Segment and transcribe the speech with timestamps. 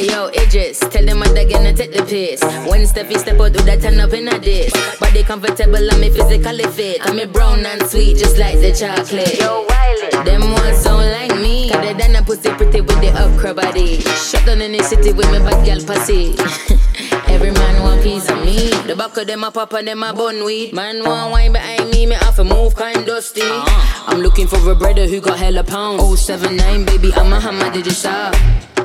[0.00, 2.42] yo, Idris, tell them I'm gonna take the piss.
[2.68, 4.72] When Steffi step out, do that turn up in a dish.
[4.98, 6.98] Body comfortable, I'm physically fit.
[7.02, 9.38] I'm a brown and sweet, just like the chocolate.
[9.38, 11.70] Yo, Wiley, them ones don't like me.
[11.70, 14.00] Got it done a pussy pretty with the upcra body.
[14.00, 16.34] Shut down in the city with me bad girl pussy.
[17.28, 18.70] Every man want piece of me.
[18.86, 20.72] The back of them a pop and them a bun weed.
[20.72, 23.42] Man want wine behind me, me have to move kind dusty.
[23.42, 24.04] Uh-huh.
[24.06, 26.00] I'm looking for a brother who got hella pound.
[26.18, 28.34] 079, baby, I'm a hammer, did you stop?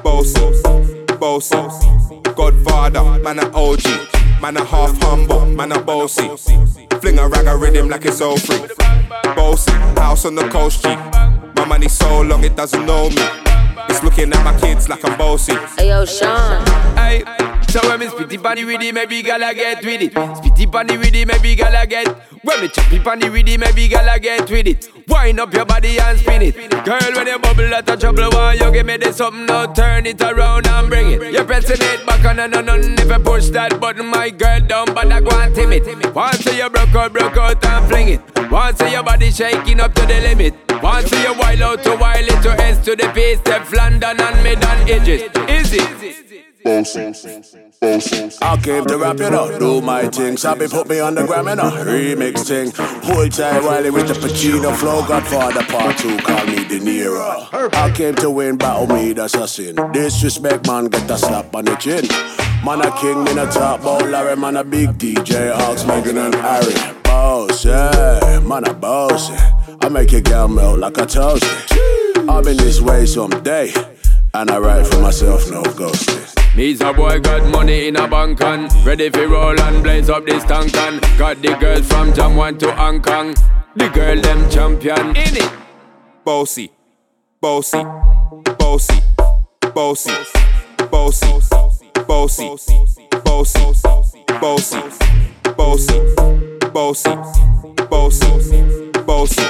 [0.04, 0.40] Bossy,
[1.38, 2.22] bossy.
[2.36, 3.84] Godfather, man a OG.
[4.42, 6.28] Man a half humble, man a bossy.
[7.00, 8.68] Fling a rag a rhythm like it's all free.
[9.36, 10.90] Bossy, house on the coast G.
[11.56, 13.16] My money so long it doesn't know me.
[13.90, 15.54] It's looking at my kids like I'm bossy.
[15.78, 16.66] Hey yo, Sean.
[16.96, 17.24] Hey,
[17.70, 20.14] so when me spitty panny with it, maybe gala get with it.
[20.14, 22.08] Spitty panny with it, maybe gala get.
[22.44, 24.97] When me choppy panny with it, maybe gala get with it.
[25.08, 26.56] Wind up your body and spin it.
[26.84, 29.72] Girl, when you bubble out of trouble, why you give me this something now?
[29.72, 31.32] Turn it around and bring it.
[31.32, 34.86] You're pressing it back on and on and if you push that button, my girl
[34.88, 36.14] but I go and tame it.
[36.14, 38.22] Once you broke out, broke out and fling it.
[38.52, 40.54] Once your body shaking up to the limit.
[40.82, 44.64] Once you wild out to wild it to S to the P, Stefflon and mid
[44.64, 45.24] and edges.
[45.50, 46.08] Is it?
[47.80, 50.36] I came to rap, you know, do my thing.
[50.36, 52.72] Sabi put me on the gram, you know, remix thing.
[53.04, 55.06] Hold tight Wiley with the Pacino flow.
[55.08, 57.48] Godfather part two, call me De Niro.
[57.76, 59.76] I came to win, battle me, that's a sin.
[59.92, 62.08] Disrespect, man, get a slap on the chin.
[62.66, 66.36] Man a king, in a top bowl, Larry, man a big DJ, Ox, Meghan and
[66.36, 66.74] Harry.
[67.04, 69.78] Boss, yeah, man a boss, yeah.
[69.82, 71.46] I make your girl melt like a toast.
[72.28, 73.72] I'm in this way someday,
[74.34, 76.56] and I write for myself, no ghosting.
[76.56, 80.26] Me's a boy got money in a bank and ready for roll and blaze up
[80.26, 83.36] this tank and got the girls from Jam 1 to Hong Kong.
[83.76, 85.52] The girl them champion in it.
[86.24, 86.72] Bossy,
[87.40, 87.84] bossy,
[88.58, 89.02] bossy,
[89.74, 90.14] bossy,
[90.90, 91.32] bossy,
[92.08, 92.50] bossy, bossy,
[93.24, 93.64] bossy,
[94.42, 94.82] bossy,
[95.56, 96.00] bossy,
[96.74, 97.12] bossy,
[97.92, 98.30] bossy,
[99.06, 99.48] bossy,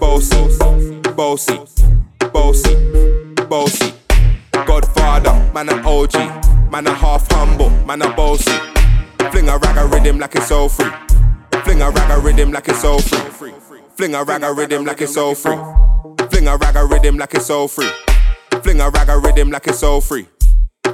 [0.00, 1.58] bossy, bossy,
[2.32, 2.93] bossy.
[5.64, 8.50] Man a OG, man a half humble, man a bossy.
[9.30, 10.90] Fling a rag a rhythm like it's all free.
[11.64, 13.22] Fling a rag a rhythm like it's all free.
[13.96, 15.56] Fling a rag a rhythm like it's all free.
[16.28, 17.88] Fling a rag a rhythm like it's all free.
[18.62, 20.26] Fling a rag a rhythm like it's all free.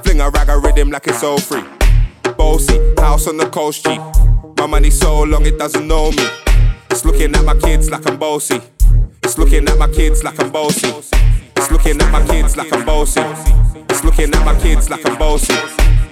[0.03, 1.65] Fling a rag a rhythm like it's all free.
[2.37, 3.97] Bossy, house on the coast G.
[4.57, 6.25] My money so long it doesn't know me.
[6.89, 8.61] It's looking at my kids like I'm bossy.
[9.21, 10.87] It's looking at my kids like I'm bossy.
[11.57, 13.70] It's looking at my kids like I'm bossy.
[14.03, 15.53] Looking at my kids like I'm bossy.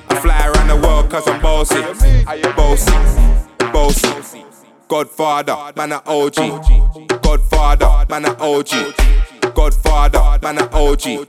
[0.09, 1.81] I fly around the world cause I'm bossy.
[2.55, 2.91] Bossy,
[3.73, 4.45] bossy.
[4.87, 6.35] Godfather, man, a OG.
[7.21, 8.71] Godfather, man, a OG.
[9.53, 11.27] Godfather, man, a OG.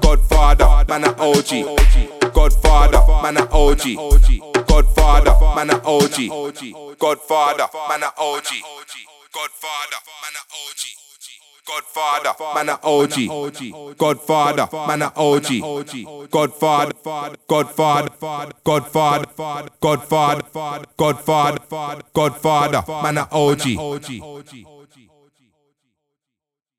[0.00, 2.32] Godfather, man, a OG.
[2.32, 3.82] Godfather, man, a OG.
[4.66, 6.96] Godfather, man, a OG.
[6.98, 8.48] Godfather, man, a OG.
[9.32, 9.98] Godfather.
[11.66, 13.96] Godfather, man a OG.
[13.96, 16.28] Godfather, man a OG.
[16.30, 16.92] Godfather,
[17.48, 19.26] Godfather, Godfather,
[19.80, 23.62] Godfather, Godfather, Godfather, man a OG.